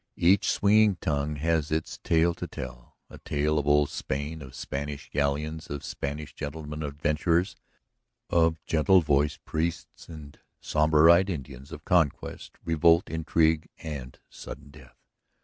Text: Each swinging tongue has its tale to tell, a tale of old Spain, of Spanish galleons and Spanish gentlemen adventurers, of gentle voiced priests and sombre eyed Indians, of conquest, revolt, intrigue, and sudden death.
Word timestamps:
Each 0.17 0.49
swinging 0.49 0.95
tongue 0.95 1.35
has 1.35 1.69
its 1.71 1.99
tale 1.99 2.33
to 2.33 2.47
tell, 2.47 2.97
a 3.07 3.19
tale 3.19 3.59
of 3.59 3.67
old 3.67 3.91
Spain, 3.91 4.41
of 4.41 4.55
Spanish 4.55 5.11
galleons 5.11 5.69
and 5.69 5.83
Spanish 5.83 6.33
gentlemen 6.33 6.81
adventurers, 6.81 7.55
of 8.27 8.65
gentle 8.65 9.01
voiced 9.01 9.45
priests 9.45 10.09
and 10.09 10.39
sombre 10.59 11.13
eyed 11.13 11.29
Indians, 11.29 11.71
of 11.71 11.85
conquest, 11.85 12.57
revolt, 12.65 13.11
intrigue, 13.11 13.69
and 13.77 14.17
sudden 14.27 14.71
death. 14.71 14.97